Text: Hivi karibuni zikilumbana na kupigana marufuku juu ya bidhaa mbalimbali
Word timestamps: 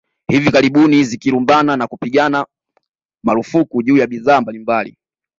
Hivi 0.29 0.51
karibuni 0.51 1.03
zikilumbana 1.03 1.77
na 1.77 1.87
kupigana 1.87 2.45
marufuku 3.23 3.83
juu 3.83 3.97
ya 3.97 4.07
bidhaa 4.07 4.41
mbalimbali 4.41 4.97